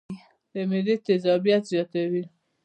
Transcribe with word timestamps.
د 0.51 0.53
معدې 0.69 0.95
تېزابيت 1.05 1.63
زياتوي 1.71 2.23